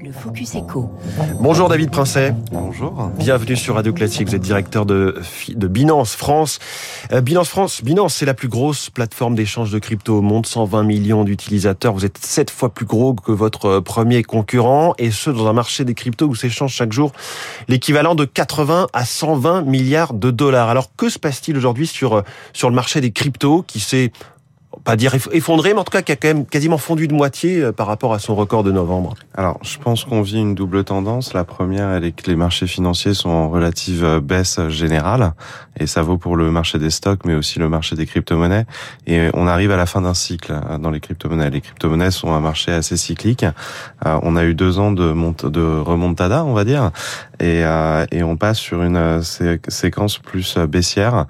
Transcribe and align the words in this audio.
Le 0.00 0.12
Focus 0.12 0.54
Echo. 0.54 0.90
Bonjour 1.40 1.68
David 1.68 1.90
Princet. 1.90 2.32
Bonjour. 2.52 3.10
Bienvenue 3.18 3.56
sur 3.56 3.74
Radio 3.74 3.92
Classique. 3.92 4.28
Vous 4.28 4.34
êtes 4.34 4.42
directeur 4.42 4.86
de, 4.86 5.20
de 5.48 5.66
Binance 5.66 6.14
France. 6.14 6.60
Euh, 7.12 7.20
Binance 7.20 7.48
France, 7.48 7.82
Binance, 7.82 8.14
c'est 8.14 8.26
la 8.26 8.34
plus 8.34 8.48
grosse 8.48 8.90
plateforme 8.90 9.34
d'échange 9.34 9.72
de 9.72 9.78
crypto 9.78 10.18
au 10.18 10.22
monde, 10.22 10.46
120 10.46 10.84
millions 10.84 11.24
d'utilisateurs. 11.24 11.94
Vous 11.94 12.04
êtes 12.04 12.18
sept 12.18 12.50
fois 12.50 12.68
plus 12.68 12.86
gros 12.86 13.14
que 13.14 13.32
votre 13.32 13.66
euh, 13.66 13.80
premier 13.80 14.22
concurrent 14.22 14.94
et 14.98 15.10
ce 15.10 15.30
dans 15.30 15.48
un 15.48 15.52
marché 15.52 15.84
des 15.84 15.94
cryptos 15.94 16.26
où 16.26 16.34
s'échange 16.34 16.72
chaque 16.72 16.92
jour 16.92 17.12
l'équivalent 17.66 18.14
de 18.14 18.24
80 18.24 18.88
à 18.92 19.04
120 19.04 19.62
milliards 19.62 20.14
de 20.14 20.30
dollars. 20.30 20.68
Alors 20.68 20.94
que 20.96 21.08
se 21.08 21.18
passe-t-il 21.18 21.56
aujourd'hui 21.56 21.86
sur, 21.86 22.18
euh, 22.18 22.22
sur 22.52 22.70
le 22.70 22.76
marché 22.76 23.00
des 23.00 23.10
cryptos 23.10 23.62
qui 23.66 23.80
s'est 23.80 24.12
pas 24.88 24.96
dire 24.96 25.14
effondré, 25.32 25.74
mais 25.74 25.80
en 25.80 25.84
tout 25.84 25.90
cas 25.90 26.00
qui 26.00 26.12
a 26.12 26.16
quand 26.16 26.28
même 26.28 26.46
quasiment 26.46 26.78
fondu 26.78 27.08
de 27.08 27.12
moitié 27.12 27.60
euh, 27.60 27.72
par 27.72 27.86
rapport 27.86 28.14
à 28.14 28.18
son 28.18 28.34
record 28.34 28.64
de 28.64 28.72
novembre. 28.72 29.16
Alors, 29.34 29.58
je 29.60 29.76
pense 29.76 30.04
qu'on 30.04 30.22
vit 30.22 30.38
une 30.38 30.54
double 30.54 30.82
tendance. 30.82 31.34
La 31.34 31.44
première, 31.44 31.90
elle 31.90 32.06
est 32.06 32.12
que 32.12 32.30
les 32.30 32.36
marchés 32.36 32.66
financiers 32.66 33.12
sont 33.12 33.28
en 33.28 33.50
relative 33.50 34.02
euh, 34.02 34.20
baisse 34.20 34.58
générale, 34.68 35.34
et 35.78 35.86
ça 35.86 36.00
vaut 36.00 36.16
pour 36.16 36.36
le 36.36 36.50
marché 36.50 36.78
des 36.78 36.88
stocks, 36.88 37.26
mais 37.26 37.34
aussi 37.34 37.58
le 37.58 37.68
marché 37.68 37.96
des 37.96 38.06
crypto-monnaies. 38.06 38.64
Et 39.06 39.28
on 39.34 39.46
arrive 39.46 39.72
à 39.72 39.76
la 39.76 39.84
fin 39.84 40.00
d'un 40.00 40.14
cycle 40.14 40.52
euh, 40.52 40.78
dans 40.78 40.90
les 40.90 41.00
crypto-monnaies. 41.00 41.50
Les 41.50 41.60
crypto-monnaies 41.60 42.10
sont 42.10 42.32
un 42.32 42.40
marché 42.40 42.72
assez 42.72 42.96
cyclique. 42.96 43.44
On 44.06 44.36
a 44.36 44.44
eu 44.44 44.54
deux 44.54 44.78
ans 44.78 44.90
de 44.90 45.80
remontada, 45.80 46.46
on 46.46 46.54
va 46.54 46.64
dire, 46.64 46.92
et, 47.40 47.62
et 48.12 48.22
on 48.22 48.36
passe 48.36 48.58
sur 48.58 48.82
une 48.82 49.22
séquence 49.22 50.18
plus 50.18 50.58
baissière 50.58 51.26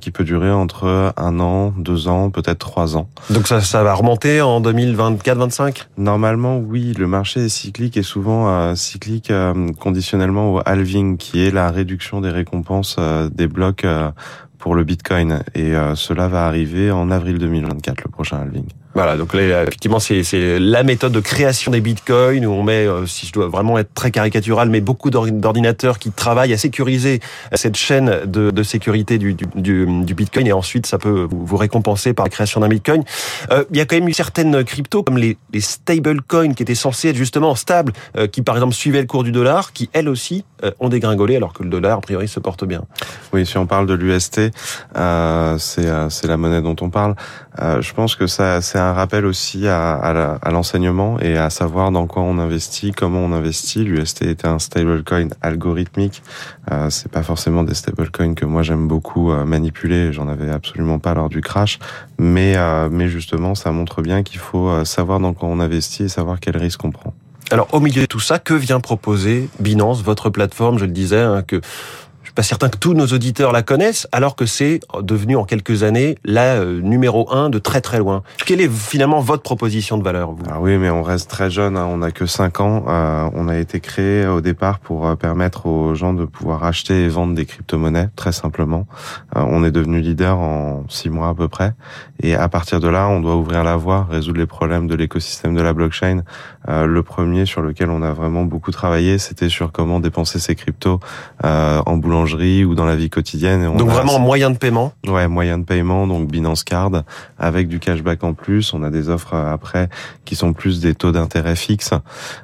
qui 0.00 0.10
peut 0.10 0.24
durer 0.24 0.50
entre 0.50 1.12
un 1.16 1.40
an, 1.40 1.72
deux 1.76 2.08
ans, 2.08 2.30
peut-être 2.30 2.58
trois 2.58 2.96
ans. 2.96 3.08
Donc 3.30 3.46
ça, 3.46 3.60
ça 3.60 3.82
va 3.82 3.94
remonter 3.94 4.40
en 4.40 4.60
2024-25 4.60 5.86
Normalement, 5.96 6.58
oui. 6.58 6.94
Le 6.98 7.06
marché 7.06 7.44
est 7.44 7.48
cyclique 7.48 7.96
et 7.96 8.02
souvent 8.02 8.48
euh, 8.48 8.74
cyclique 8.74 9.30
euh, 9.30 9.72
conditionnellement 9.80 10.54
au 10.54 10.60
halving, 10.64 11.16
qui 11.16 11.44
est 11.44 11.50
la 11.50 11.70
réduction 11.70 12.20
des 12.20 12.30
récompenses 12.30 12.96
euh, 12.98 13.28
des 13.32 13.46
blocs 13.46 13.86
pour 14.58 14.74
le 14.74 14.84
Bitcoin. 14.84 15.42
Et 15.54 15.74
cela 15.94 16.26
va 16.28 16.46
arriver 16.46 16.90
en 16.90 17.10
avril 17.10 17.38
2024, 17.38 18.04
le 18.04 18.10
prochain 18.10 18.38
halving. 18.38 18.66
Voilà, 18.94 19.16
donc 19.16 19.34
effectivement, 19.34 19.98
c'est 19.98 20.22
la 20.60 20.84
méthode 20.84 21.10
de 21.10 21.18
création 21.18 21.72
des 21.72 21.80
bitcoins 21.80 22.46
où 22.46 22.52
on 22.52 22.62
met, 22.62 22.86
euh, 22.86 23.06
si 23.06 23.26
je 23.26 23.32
dois 23.32 23.48
vraiment 23.48 23.76
être 23.76 23.92
très 23.92 24.12
caricatural, 24.12 24.70
mais 24.70 24.80
beaucoup 24.80 25.10
d'ordinateurs 25.10 25.98
qui 25.98 26.12
travaillent 26.12 26.52
à 26.52 26.56
sécuriser 26.56 27.20
cette 27.54 27.76
chaîne 27.76 28.20
de, 28.24 28.52
de 28.52 28.62
sécurité 28.62 29.18
du, 29.18 29.34
du, 29.34 29.46
du, 29.56 30.14
bitcoin 30.14 30.46
et 30.46 30.52
ensuite 30.52 30.86
ça 30.86 30.98
peut 30.98 31.26
vous, 31.28 31.56
récompenser 31.56 32.14
par 32.14 32.24
la 32.26 32.30
création 32.30 32.60
d'un 32.60 32.68
bitcoin. 32.68 33.02
Euh, 33.50 33.64
il 33.72 33.78
y 33.78 33.80
a 33.80 33.84
quand 33.84 33.96
même 33.96 34.08
eu 34.08 34.12
certaines 34.12 34.62
cryptos 34.62 35.02
comme 35.02 35.18
les, 35.18 35.36
les 35.52 35.60
stable 35.60 36.22
coins 36.22 36.54
qui 36.54 36.62
étaient 36.62 36.76
censés 36.76 37.08
être 37.08 37.16
justement 37.16 37.56
stables, 37.56 37.92
euh, 38.16 38.28
qui 38.28 38.42
par 38.42 38.54
exemple 38.54 38.74
suivaient 38.74 39.00
le 39.00 39.08
cours 39.08 39.24
du 39.24 39.32
dollar, 39.32 39.72
qui 39.72 39.90
elles 39.92 40.08
aussi 40.08 40.44
ont 40.80 40.88
dégringolé 40.88 41.36
alors 41.36 41.52
que 41.52 41.62
le 41.62 41.68
dollar 41.68 41.98
a 41.98 42.00
priori 42.00 42.26
se 42.26 42.40
porte 42.40 42.64
bien. 42.64 42.84
Oui, 43.34 43.44
si 43.44 43.58
on 43.58 43.66
parle 43.66 43.86
de 43.86 43.92
l'UST, 43.92 44.40
c'est 44.94 46.26
la 46.26 46.36
monnaie 46.38 46.62
dont 46.62 46.76
on 46.80 46.88
parle. 46.88 47.14
je 47.58 47.92
pense 47.92 48.16
que 48.16 48.26
ça 48.26 48.62
c'est 48.62 48.78
un 48.90 48.92
rappel 48.92 49.26
aussi 49.26 49.66
à, 49.68 50.40
l'enseignement 50.50 51.18
et 51.20 51.36
à 51.36 51.50
savoir 51.50 51.90
dans 51.90 52.06
quoi 52.06 52.22
on 52.22 52.38
investit, 52.38 52.92
comment 52.92 53.20
on 53.20 53.32
investit. 53.32 53.84
L'UST 53.84 54.22
était 54.22 54.46
un 54.46 54.58
stablecoin 54.58 55.28
algorithmique. 55.42 56.22
Euh, 56.70 56.90
c'est 56.90 57.10
pas 57.10 57.22
forcément 57.22 57.62
des 57.62 57.74
stablecoins 57.74 58.34
que 58.34 58.44
moi 58.44 58.62
j'aime 58.62 58.88
beaucoup 58.88 59.32
euh, 59.32 59.44
manipuler. 59.44 60.12
J'en 60.12 60.28
avais 60.28 60.50
absolument 60.50 60.98
pas 60.98 61.14
lors 61.14 61.28
du 61.28 61.40
crash, 61.40 61.78
mais 62.18 62.56
euh, 62.56 62.88
mais 62.90 63.08
justement 63.08 63.54
ça 63.54 63.70
montre 63.72 64.02
bien 64.02 64.22
qu'il 64.22 64.38
faut 64.38 64.68
euh, 64.68 64.84
savoir 64.84 65.20
dans 65.20 65.34
quoi 65.34 65.48
on 65.48 65.60
investit 65.60 66.04
et 66.04 66.08
savoir 66.08 66.40
quel 66.40 66.56
risque 66.56 66.84
on 66.84 66.90
prend. 66.90 67.14
Alors 67.50 67.68
au 67.72 67.80
milieu 67.80 68.02
de 68.02 68.06
tout 68.06 68.20
ça, 68.20 68.38
que 68.38 68.54
vient 68.54 68.80
proposer 68.80 69.48
Binance, 69.60 70.02
votre 70.02 70.30
plateforme 70.30 70.78
Je 70.78 70.86
le 70.86 70.92
disais, 70.92 71.20
hein, 71.20 71.42
que 71.46 71.60
pas 72.34 72.42
certain 72.42 72.68
que 72.68 72.76
tous 72.76 72.94
nos 72.94 73.06
auditeurs 73.06 73.52
la 73.52 73.62
connaissent, 73.62 74.08
alors 74.10 74.34
que 74.34 74.44
c'est 74.44 74.80
devenu 75.02 75.36
en 75.36 75.44
quelques 75.44 75.84
années 75.84 76.16
la 76.24 76.56
euh, 76.56 76.80
numéro 76.80 77.32
un 77.32 77.48
de 77.48 77.58
très 77.58 77.80
très 77.80 77.98
loin. 77.98 78.22
Quelle 78.44 78.60
est 78.60 78.70
finalement 78.70 79.20
votre 79.20 79.42
proposition 79.42 79.98
de 79.98 80.02
valeur 80.02 80.32
vous? 80.32 80.42
Ah 80.50 80.60
Oui, 80.60 80.76
mais 80.76 80.90
on 80.90 81.02
reste 81.02 81.30
très 81.30 81.50
jeune, 81.50 81.76
hein, 81.76 81.86
on 81.88 81.98
n'a 81.98 82.10
que 82.10 82.26
5 82.26 82.60
ans. 82.60 82.84
Euh, 82.88 83.28
on 83.34 83.48
a 83.48 83.56
été 83.56 83.78
créé 83.78 84.26
au 84.26 84.40
départ 84.40 84.80
pour 84.80 85.06
euh, 85.06 85.14
permettre 85.14 85.66
aux 85.66 85.94
gens 85.94 86.12
de 86.12 86.24
pouvoir 86.24 86.64
acheter 86.64 87.04
et 87.04 87.08
vendre 87.08 87.34
des 87.34 87.46
crypto-monnaies, 87.46 88.08
très 88.16 88.32
simplement. 88.32 88.86
on 89.34 89.62
est 89.64 89.70
devenu 89.70 90.00
leader 90.00 90.38
en 90.38 90.84
6 90.88 91.10
mois 91.10 91.28
à 91.28 91.34
peu 91.34 91.48
près. 91.48 91.74
Et 92.20 92.34
à 92.34 92.48
partir 92.48 92.80
de 92.80 92.88
là, 92.88 93.08
on 93.08 93.20
doit 93.20 93.36
ouvrir 93.36 93.62
la 93.62 93.76
voie, 93.76 94.06
résoudre 94.10 94.38
les 94.38 94.46
problèmes 94.46 94.86
de 94.86 94.94
l'écosystème 94.94 95.54
de 95.54 95.62
la 95.62 95.72
blockchain. 95.72 96.22
le 96.68 97.02
premier 97.02 97.46
sur 97.46 97.60
lequel 97.60 97.90
on 97.90 98.02
a 98.02 98.12
vraiment 98.12 98.44
beaucoup 98.44 98.70
travaillé, 98.70 99.18
c'était 99.18 99.48
sur 99.48 99.72
comment 99.72 100.00
dépenser 100.00 100.38
ses 100.38 100.54
cryptos 100.54 101.00
en 101.42 101.96
boulangerie 101.96 102.23
ou 102.32 102.74
dans 102.74 102.84
la 102.84 102.96
vie 102.96 103.10
quotidienne. 103.10 103.76
donc 103.76 103.88
vraiment 103.88 104.18
moyen 104.18 104.50
de 104.50 104.56
paiement 104.56 104.92
Ouais, 105.06 105.28
moyen 105.28 105.58
de 105.58 105.64
paiement, 105.64 106.06
donc 106.06 106.30
Binance 106.30 106.64
Card, 106.64 107.02
avec 107.38 107.68
du 107.68 107.78
cashback 107.78 108.24
en 108.24 108.34
plus. 108.34 108.72
On 108.74 108.82
a 108.82 108.90
des 108.90 109.08
offres 109.08 109.34
euh, 109.34 109.52
après 109.52 109.88
qui 110.24 110.36
sont 110.36 110.52
plus 110.52 110.80
des 110.80 110.94
taux 110.94 111.12
d'intérêt 111.12 111.56
fixes. 111.56 111.92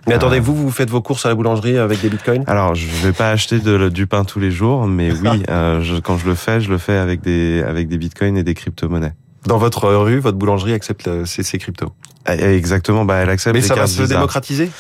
Mais 0.07 0.15
attendez, 0.15 0.39
euh, 0.39 0.43
vous, 0.43 0.55
vous 0.55 0.71
faites 0.71 0.91
vos 0.91 1.01
courses 1.01 1.27
à 1.27 1.31
la 1.31 1.35
boulangerie 1.35 1.79
avec 1.79 2.01
des 2.01 2.09
bitcoins? 2.09 2.45
Alors, 2.47 2.75
je 2.75 2.87
vais 2.87 3.13
pas 3.13 3.31
acheter 3.31 3.59
de, 3.59 3.89
du 3.89 4.07
pain 4.07 4.25
tous 4.25 4.41
les 4.41 4.51
jours, 4.51 4.87
mais 4.87 5.13
oui, 5.25 5.43
euh, 5.49 5.81
je, 5.83 5.97
quand 5.97 6.19
je 6.19 6.27
le 6.27 6.35
fais, 6.35 6.61
je 6.61 6.71
le 6.71 6.79
fais 6.79 6.97
avec 6.97 7.21
des, 7.23 7.63
avec 7.63 7.89
des 7.89 7.99
bitcoins 7.99 8.37
et 8.37 8.43
des 8.43 8.55
crypto-monnaies. 8.55 9.15
Dans 9.47 9.59
votre 9.59 9.89
rue, 9.89 10.19
votre 10.19 10.37
boulangerie 10.37 10.75
accepte 10.75 11.25
ces, 11.25 11.59
cryptos? 11.59 11.93
Eh, 12.29 12.57
Exactement, 12.57 13.07
bah 13.07 13.17
elle 13.17 13.31
accepte. 13.31 13.57
Mais 13.57 13.63
ça 13.63 13.75
va 13.75 13.87
se 13.87 14.03
démocratiser? 14.03 14.71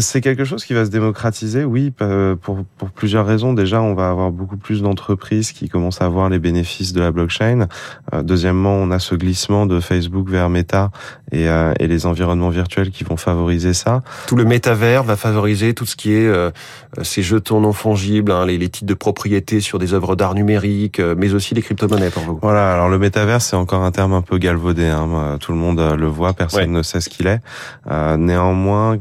C'est 0.00 0.20
quelque 0.20 0.44
chose 0.44 0.64
qui 0.64 0.74
va 0.74 0.84
se 0.84 0.90
démocratiser, 0.90 1.64
oui, 1.64 1.92
pour, 2.42 2.64
pour 2.78 2.90
plusieurs 2.90 3.26
raisons. 3.26 3.52
Déjà, 3.52 3.80
on 3.80 3.94
va 3.94 4.10
avoir 4.10 4.30
beaucoup 4.30 4.56
plus 4.56 4.82
d'entreprises 4.82 5.52
qui 5.52 5.68
commencent 5.68 6.02
à 6.02 6.08
voir 6.08 6.28
les 6.28 6.38
bénéfices 6.38 6.92
de 6.92 7.00
la 7.00 7.12
blockchain. 7.12 7.68
Euh, 8.12 8.22
deuxièmement, 8.22 8.74
on 8.74 8.90
a 8.90 8.98
ce 8.98 9.14
glissement 9.14 9.66
de 9.66 9.80
Facebook 9.80 10.28
vers 10.28 10.48
Meta 10.48 10.90
et, 11.32 11.48
euh, 11.48 11.72
et 11.78 11.86
les 11.86 12.06
environnements 12.06 12.50
virtuels 12.50 12.90
qui 12.90 13.04
vont 13.04 13.16
favoriser 13.16 13.74
ça. 13.74 14.02
Tout 14.26 14.36
le 14.36 14.44
métavers 14.44 15.04
va 15.04 15.16
favoriser 15.16 15.74
tout 15.74 15.86
ce 15.86 15.96
qui 15.96 16.12
est 16.12 16.30
ces 17.02 17.22
jetons 17.22 17.60
non 17.60 17.72
fongibles, 17.72 18.32
hein, 18.32 18.46
les, 18.46 18.58
les, 18.58 18.68
titres 18.68 18.86
de 18.86 18.94
propriété 18.94 19.60
sur 19.60 19.78
des 19.78 19.94
œuvres 19.94 20.16
d'art 20.16 20.34
numérique, 20.34 21.00
mais 21.00 21.34
aussi 21.34 21.54
les 21.54 21.62
crypto-monnaies 21.62 22.10
pour 22.10 22.22
vous. 22.22 22.38
Voilà, 22.42 22.72
alors 22.72 22.88
le 22.88 22.98
métavers, 22.98 23.40
c'est 23.40 23.56
encore 23.56 23.82
un 23.82 23.90
terme 23.90 24.12
un 24.12 24.22
peu 24.22 24.38
galvaudé. 24.38 24.86
Hein. 24.86 25.38
Tout 25.40 25.52
le 25.52 25.58
monde 25.58 25.80
le 25.80 26.06
voit, 26.06 26.32
personne 26.32 26.72
ne 26.72 26.82
sait 26.82 27.00
ce 27.00 27.08
qu'il 27.08 27.26
est. 27.26 27.40
néanmoins, 28.16 28.98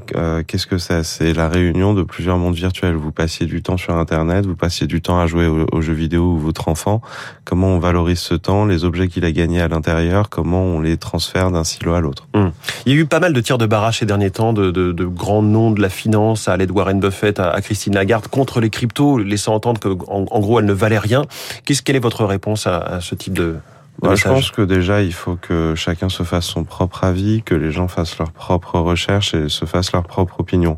qu'est-ce 0.47 0.67
que 0.67 0.74
C'est 0.77 1.33
la 1.33 1.49
réunion 1.49 1.93
de 1.93 2.03
plusieurs 2.03 2.37
mondes 2.37 2.55
virtuels. 2.55 2.95
Vous 2.95 3.11
passiez 3.11 3.45
du 3.45 3.61
temps 3.61 3.77
sur 3.77 3.95
Internet, 3.95 4.45
vous 4.45 4.55
passiez 4.55 4.87
du 4.87 5.01
temps 5.01 5.19
à 5.19 5.27
jouer 5.27 5.47
aux, 5.47 5.81
jeux 5.81 5.93
vidéo 5.93 6.33
ou 6.33 6.37
votre 6.37 6.67
enfant. 6.67 7.01
Comment 7.43 7.67
on 7.69 7.79
valorise 7.79 8.19
ce 8.19 8.35
temps, 8.35 8.65
les 8.65 8.83
objets 8.83 9.07
qu'il 9.07 9.25
a 9.25 9.31
gagnés 9.31 9.61
à 9.61 9.67
l'intérieur, 9.67 10.29
comment 10.29 10.63
on 10.63 10.81
les 10.81 10.97
transfère 10.97 11.51
d'un 11.51 11.63
silo 11.63 11.93
à 11.93 12.01
l'autre? 12.01 12.27
Hum. 12.33 12.51
Il 12.85 12.93
y 12.93 12.97
a 12.97 12.99
eu 12.99 13.05
pas 13.05 13.19
mal 13.19 13.33
de 13.33 13.41
tirs 13.41 13.57
de 13.57 13.65
barrage 13.65 13.99
ces 13.99 14.05
derniers 14.05 14.31
temps, 14.31 14.53
de, 14.53 14.71
de, 14.71 15.05
grands 15.05 15.43
noms 15.43 15.71
de 15.71 15.81
la 15.81 15.89
finance, 15.89 16.47
à 16.47 16.57
l'aide 16.57 16.71
Warren 16.71 16.99
Buffett, 16.99 17.39
à, 17.39 17.59
Christine 17.61 17.95
Lagarde, 17.95 18.27
contre 18.27 18.59
les 18.59 18.69
cryptos, 18.69 19.17
laissant 19.17 19.55
entendre 19.55 19.79
que 19.79 19.89
en, 20.07 20.39
gros 20.39 20.59
elles 20.59 20.65
ne 20.65 20.73
valaient 20.73 20.99
rien. 20.99 21.23
Qu'est-ce 21.65 21.81
quelle 21.81 21.95
est 21.95 21.99
votre 21.99 22.25
réponse 22.25 22.67
à 22.67 22.99
ce 23.01 23.15
type 23.15 23.33
de 23.33 23.55
je 24.03 24.23
pense 24.23 24.51
que 24.51 24.61
déjà, 24.61 25.01
il 25.01 25.13
faut 25.13 25.35
que 25.35 25.73
chacun 25.75 26.09
se 26.09 26.23
fasse 26.23 26.45
son 26.45 26.63
propre 26.63 27.03
avis, 27.03 27.41
que 27.43 27.55
les 27.55 27.71
gens 27.71 27.87
fassent 27.87 28.17
leur 28.17 28.31
propre 28.31 28.79
recherche 28.79 29.33
et 29.33 29.49
se 29.49 29.65
fassent 29.65 29.91
leur 29.93 30.03
propre 30.03 30.39
opinion. 30.39 30.77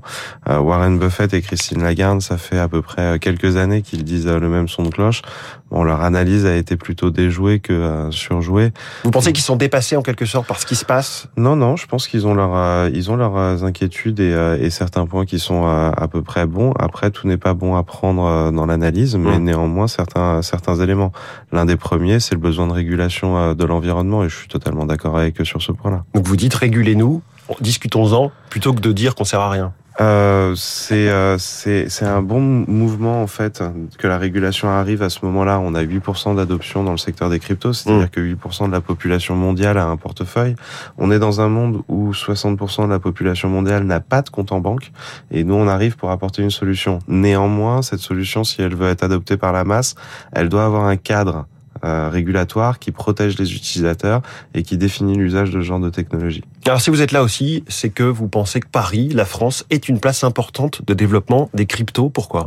Euh, 0.49 0.59
Warren 0.59 0.99
Buffett 0.99 1.33
et 1.33 1.41
Christine 1.41 1.83
Lagarde, 1.83 2.21
ça 2.21 2.37
fait 2.37 2.59
à 2.59 2.67
peu 2.67 2.81
près 2.81 3.19
quelques 3.19 3.57
années 3.57 3.81
qu'ils 3.81 4.03
disent 4.03 4.27
le 4.27 4.49
même 4.49 4.67
son 4.67 4.83
de 4.83 4.89
cloche. 4.89 5.21
Bon, 5.69 5.83
leur 5.83 6.01
analyse 6.01 6.45
a 6.45 6.55
été 6.55 6.77
plutôt 6.77 7.09
déjouée 7.09 7.59
que 7.59 7.73
euh, 7.73 8.11
surjouée. 8.11 8.71
Vous 9.03 9.11
pensez 9.11 9.33
qu'ils 9.33 9.43
sont 9.43 9.57
dépassés 9.57 9.97
en 9.97 10.01
quelque 10.01 10.25
sorte 10.25 10.47
par 10.47 10.59
ce 10.59 10.65
qui 10.65 10.75
se 10.75 10.85
passe? 10.85 11.27
Non, 11.35 11.57
non, 11.57 11.75
je 11.75 11.87
pense 11.87 12.07
qu'ils 12.07 12.25
ont 12.25 12.33
leur, 12.33 12.55
euh, 12.55 12.89
ils 12.93 13.11
ont 13.11 13.17
leurs 13.17 13.35
euh, 13.35 13.63
inquiétudes 13.63 14.21
et, 14.21 14.57
et, 14.61 14.69
certains 14.69 15.05
points 15.05 15.25
qui 15.25 15.39
sont 15.39 15.65
à 15.65 16.07
peu 16.07 16.21
près 16.21 16.45
bons. 16.45 16.71
Après, 16.79 17.11
tout 17.11 17.27
n'est 17.27 17.37
pas 17.37 17.53
bon 17.53 17.75
à 17.75 17.83
prendre 17.83 18.51
dans 18.51 18.65
l'analyse, 18.65 19.15
mais 19.15 19.39
mmh. 19.39 19.43
néanmoins 19.43 19.87
certains 19.87 20.41
certains 20.41 20.75
éléments. 20.75 21.11
L'un 21.51 21.65
des 21.65 21.75
premiers, 21.75 22.19
c'est 22.19 22.35
le 22.35 22.41
besoin 22.41 22.67
de 22.67 22.73
régulation 22.73 23.06
de 23.07 23.65
l'environnement, 23.65 24.23
et 24.23 24.29
je 24.29 24.35
suis 24.35 24.47
totalement 24.47 24.85
d'accord 24.85 25.17
avec 25.17 25.39
eux 25.41 25.45
sur 25.45 25.61
ce 25.61 25.71
point-là. 25.71 26.03
Donc 26.13 26.27
vous 26.27 26.35
dites 26.35 26.53
régulez-nous, 26.53 27.21
discutons-en, 27.61 28.31
plutôt 28.49 28.73
que 28.73 28.81
de 28.81 28.91
dire 28.91 29.15
qu'on 29.15 29.25
sert 29.25 29.41
à 29.41 29.49
rien 29.49 29.73
euh, 29.99 30.53
c'est 30.55 31.09
euh, 31.09 31.39
c'est 31.39 31.89
c'est 31.89 32.05
un 32.05 32.21
bon 32.21 32.39
mouvement 32.39 33.23
en 33.23 33.27
fait 33.27 33.63
que 33.97 34.07
la 34.07 34.19
régulation 34.19 34.69
arrive 34.69 35.01
à 35.01 35.09
ce 35.09 35.25
moment-là. 35.25 35.59
On 35.59 35.73
a 35.73 35.83
8% 35.83 36.35
d'adoption 36.35 36.83
dans 36.83 36.91
le 36.91 36.97
secteur 36.97 37.31
des 37.31 37.39
cryptos, 37.39 37.73
c'est-à-dire 37.73 38.05
mm. 38.05 38.09
que 38.09 38.21
8% 38.21 38.67
de 38.67 38.71
la 38.71 38.81
population 38.81 39.35
mondiale 39.35 39.79
a 39.79 39.85
un 39.85 39.97
portefeuille. 39.97 40.55
On 40.99 41.09
est 41.09 41.17
dans 41.17 41.41
un 41.41 41.49
monde 41.49 41.81
où 41.87 42.11
60% 42.11 42.85
de 42.85 42.91
la 42.91 42.99
population 42.99 43.49
mondiale 43.49 43.85
n'a 43.85 43.99
pas 43.99 44.21
de 44.21 44.29
compte 44.29 44.51
en 44.51 44.59
banque 44.59 44.91
et 45.31 45.43
nous 45.43 45.55
on 45.55 45.67
arrive 45.67 45.97
pour 45.97 46.11
apporter 46.11 46.43
une 46.43 46.51
solution. 46.51 46.99
Néanmoins, 47.07 47.81
cette 47.81 48.01
solution 48.01 48.43
si 48.43 48.61
elle 48.61 48.75
veut 48.75 48.89
être 48.89 49.03
adoptée 49.03 49.37
par 49.37 49.51
la 49.51 49.63
masse, 49.63 49.95
elle 50.31 50.49
doit 50.49 50.65
avoir 50.65 50.85
un 50.85 50.97
cadre 50.97 51.37
euh, 51.37 51.56
régulatoire 51.83 52.79
qui 52.79 52.91
protège 52.91 53.37
les 53.37 53.53
utilisateurs 53.53 54.21
et 54.53 54.63
qui 54.63 54.77
définit 54.77 55.15
l'usage 55.15 55.51
de 55.51 55.61
ce 55.61 55.65
genre 55.65 55.79
de 55.79 55.89
technologie. 55.89 56.43
Alors 56.67 56.81
si 56.81 56.89
vous 56.89 57.01
êtes 57.01 57.13
là 57.13 57.23
aussi, 57.23 57.63
c'est 57.69 57.87
que 57.91 58.03
vous 58.03 58.27
pensez 58.27 58.59
que 58.59 58.67
Paris, 58.67 59.07
la 59.13 59.23
France, 59.23 59.65
est 59.69 59.87
une 59.87 60.01
place 60.01 60.25
importante 60.25 60.81
de 60.85 60.93
développement 60.93 61.49
des 61.53 61.65
cryptos. 61.65 62.09
Pourquoi? 62.09 62.45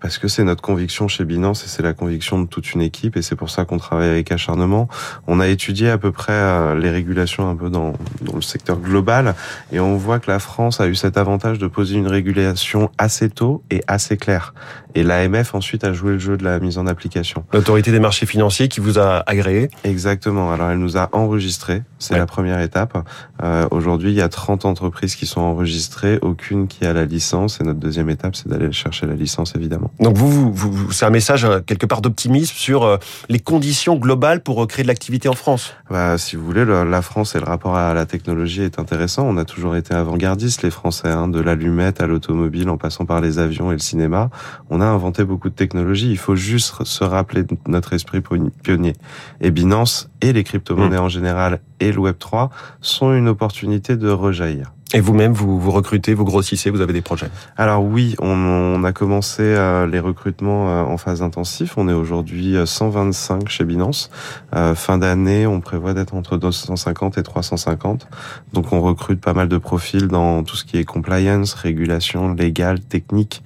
Parce 0.00 0.18
que 0.18 0.26
c'est 0.26 0.42
notre 0.42 0.60
conviction 0.60 1.06
chez 1.06 1.24
Binance 1.24 1.62
et 1.62 1.68
c'est 1.68 1.82
la 1.84 1.92
conviction 1.92 2.40
de 2.40 2.48
toute 2.48 2.72
une 2.72 2.80
équipe 2.80 3.16
et 3.16 3.22
c'est 3.22 3.36
pour 3.36 3.48
ça 3.48 3.64
qu'on 3.64 3.78
travaille 3.78 4.08
avec 4.08 4.32
acharnement. 4.32 4.88
On 5.28 5.38
a 5.38 5.46
étudié 5.46 5.88
à 5.88 5.98
peu 5.98 6.10
près 6.10 6.32
euh, 6.32 6.74
les 6.74 6.90
régulations 6.90 7.48
un 7.48 7.54
peu 7.54 7.70
dans, 7.70 7.92
dans 8.22 8.34
le 8.34 8.42
secteur 8.42 8.76
global 8.76 9.36
et 9.70 9.78
on 9.78 9.96
voit 9.96 10.18
que 10.18 10.28
la 10.28 10.40
France 10.40 10.80
a 10.80 10.88
eu 10.88 10.96
cet 10.96 11.16
avantage 11.16 11.58
de 11.58 11.68
poser 11.68 11.94
une 11.94 12.08
régulation 12.08 12.90
assez 12.98 13.30
tôt 13.30 13.62
et 13.70 13.82
assez 13.86 14.16
claire. 14.16 14.52
Et 14.96 15.04
l'AMF 15.04 15.54
ensuite 15.54 15.84
a 15.84 15.92
joué 15.92 16.12
le 16.12 16.18
jeu 16.18 16.36
de 16.36 16.42
la 16.42 16.58
mise 16.58 16.78
en 16.78 16.88
application. 16.88 17.44
L'autorité 17.52 17.92
des 17.92 18.00
marchés 18.00 18.26
financiers 18.26 18.66
qui 18.66 18.80
vous 18.80 18.98
a 18.98 19.22
agréé 19.26 19.70
Exactement. 19.84 20.52
Alors 20.52 20.70
elle 20.70 20.78
nous 20.78 20.96
a 20.96 21.08
enregistré, 21.12 21.82
c'est 22.00 22.18
la 22.18 22.26
première 22.26 22.60
étape. 22.60 22.98
Euh, 23.42 23.59
Aujourd'hui, 23.70 24.10
il 24.10 24.16
y 24.16 24.22
a 24.22 24.28
30 24.28 24.64
entreprises 24.64 25.16
qui 25.16 25.26
sont 25.26 25.40
enregistrées, 25.40 26.18
aucune 26.22 26.68
qui 26.68 26.84
a 26.84 26.92
la 26.92 27.04
licence. 27.04 27.60
Et 27.60 27.64
notre 27.64 27.80
deuxième 27.80 28.10
étape, 28.10 28.36
c'est 28.36 28.48
d'aller 28.48 28.72
chercher 28.72 29.06
la 29.06 29.14
licence, 29.14 29.54
évidemment. 29.56 29.90
Donc 30.00 30.16
vous, 30.16 30.52
vous, 30.52 30.72
vous 30.72 30.92
c'est 30.92 31.04
un 31.06 31.10
message 31.10 31.44
euh, 31.44 31.60
quelque 31.60 31.86
part 31.86 32.00
d'optimisme 32.00 32.54
sur 32.54 32.84
euh, 32.84 32.96
les 33.28 33.38
conditions 33.38 33.96
globales 33.96 34.42
pour 34.42 34.62
euh, 34.62 34.66
créer 34.66 34.82
de 34.82 34.88
l'activité 34.88 35.28
en 35.28 35.34
France. 35.34 35.74
Bah, 35.90 36.18
si 36.18 36.36
vous 36.36 36.44
voulez, 36.44 36.64
la 36.64 37.02
France 37.02 37.34
et 37.34 37.38
le 37.38 37.44
rapport 37.44 37.76
à 37.76 37.94
la 37.94 38.06
technologie 38.06 38.62
est 38.62 38.78
intéressant. 38.78 39.26
On 39.26 39.36
a 39.36 39.44
toujours 39.44 39.76
été 39.76 39.94
avant-gardistes, 39.94 40.62
les 40.62 40.70
Français, 40.70 41.08
hein, 41.08 41.28
de 41.28 41.40
l'allumette 41.40 42.00
à 42.00 42.06
l'automobile, 42.06 42.68
en 42.68 42.76
passant 42.76 43.04
par 43.04 43.20
les 43.20 43.38
avions 43.38 43.70
et 43.70 43.74
le 43.74 43.80
cinéma. 43.80 44.30
On 44.70 44.80
a 44.80 44.86
inventé 44.86 45.24
beaucoup 45.24 45.48
de 45.48 45.54
technologies. 45.54 46.10
Il 46.10 46.18
faut 46.18 46.36
juste 46.36 46.84
se 46.84 47.04
rappeler 47.04 47.44
notre 47.66 47.92
esprit 47.92 48.20
pionnier. 48.20 48.94
Et 49.40 49.50
Binance 49.50 50.10
et 50.20 50.32
les 50.32 50.44
crypto-monnaies 50.44 50.96
mmh. 50.96 51.00
en 51.00 51.08
général 51.08 51.60
et 51.80 51.92
le 51.92 51.98
Web 51.98 52.16
3 52.18 52.50
sont 52.80 53.12
une 53.12 53.28
opportunité 53.28 53.96
de 53.96 54.08
rejaillir. 54.08 54.72
Et 54.92 55.00
vous-même, 55.00 55.32
vous, 55.32 55.60
vous 55.60 55.70
recrutez, 55.70 56.14
vous 56.14 56.24
grossissez, 56.24 56.68
vous 56.68 56.80
avez 56.80 56.92
des 56.92 57.00
projets? 57.00 57.30
Alors 57.56 57.84
oui, 57.84 58.16
on, 58.18 58.26
on 58.26 58.82
a 58.82 58.92
commencé 58.92 59.42
euh, 59.42 59.86
les 59.86 60.00
recrutements 60.00 60.68
euh, 60.68 60.82
en 60.82 60.96
phase 60.96 61.22
intensive. 61.22 61.72
On 61.76 61.88
est 61.88 61.92
aujourd'hui 61.92 62.56
125 62.64 63.34
euh, 63.36 63.46
chez 63.46 63.64
Binance. 63.64 64.10
Euh, 64.56 64.74
fin 64.74 64.98
d'année, 64.98 65.46
on 65.46 65.60
prévoit 65.60 65.94
d'être 65.94 66.14
entre 66.14 66.36
250 66.36 67.18
et 67.18 67.22
350. 67.22 68.08
Donc 68.52 68.72
on 68.72 68.80
recrute 68.80 69.20
pas 69.20 69.32
mal 69.32 69.46
de 69.48 69.58
profils 69.58 70.08
dans 70.08 70.42
tout 70.42 70.56
ce 70.56 70.64
qui 70.64 70.76
est 70.76 70.84
compliance, 70.84 71.54
régulation 71.54 72.34
légale, 72.34 72.80
technique, 72.80 73.44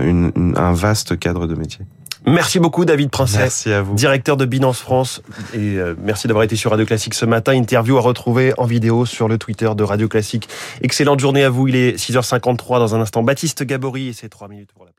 une, 0.00 0.32
une, 0.34 0.58
un 0.58 0.72
vaste 0.72 1.18
cadre 1.18 1.46
de 1.46 1.54
métier. 1.54 1.84
Merci 2.26 2.58
beaucoup 2.58 2.84
David 2.84 3.10
Princet. 3.10 3.38
Merci 3.38 3.72
à 3.72 3.82
vous. 3.82 3.94
Directeur 3.94 4.36
de 4.36 4.44
Binance 4.44 4.80
France. 4.80 5.22
Et 5.52 5.76
euh, 5.78 5.94
merci 5.98 6.26
d'avoir 6.26 6.44
été 6.44 6.56
sur 6.56 6.70
Radio 6.70 6.86
Classique 6.86 7.14
ce 7.14 7.26
matin. 7.26 7.52
Interview 7.52 7.98
à 7.98 8.00
retrouver 8.00 8.52
en 8.56 8.64
vidéo 8.64 9.04
sur 9.04 9.28
le 9.28 9.38
Twitter 9.38 9.70
de 9.76 9.84
Radio 9.84 10.08
Classique. 10.08 10.48
Excellente 10.80 11.20
journée 11.20 11.44
à 11.44 11.50
vous. 11.50 11.68
Il 11.68 11.76
est 11.76 11.96
6h53 11.96 12.78
dans 12.78 12.94
un 12.94 13.00
instant. 13.00 13.22
Baptiste 13.22 13.62
Gabory 13.62 14.08
et 14.08 14.12
ses 14.12 14.28
3 14.28 14.48
minutes 14.48 14.70
pour 14.74 14.84
la 14.84 14.92